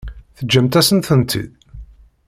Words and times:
Teǧǧamt-asent-tent-id? 0.37 1.51